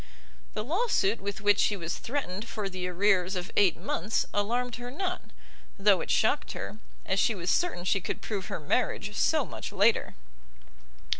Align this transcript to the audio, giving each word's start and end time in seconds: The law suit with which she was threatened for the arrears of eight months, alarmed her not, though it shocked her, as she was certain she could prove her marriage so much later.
The 0.55 0.63
law 0.63 0.87
suit 0.87 1.21
with 1.21 1.41
which 1.41 1.59
she 1.59 1.77
was 1.77 1.99
threatened 1.99 2.47
for 2.47 2.67
the 2.67 2.87
arrears 2.87 3.35
of 3.35 3.51
eight 3.55 3.77
months, 3.77 4.25
alarmed 4.33 4.77
her 4.77 4.89
not, 4.89 5.21
though 5.77 6.01
it 6.01 6.09
shocked 6.09 6.53
her, 6.53 6.79
as 7.05 7.19
she 7.19 7.35
was 7.35 7.51
certain 7.51 7.83
she 7.83 8.01
could 8.01 8.19
prove 8.19 8.47
her 8.47 8.59
marriage 8.59 9.15
so 9.15 9.45
much 9.45 9.71
later. 9.71 10.15